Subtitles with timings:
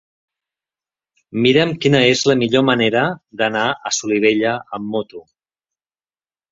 [1.47, 3.05] Mira'm quina és la millor manera
[3.43, 5.27] d'anar a Solivella amb moto.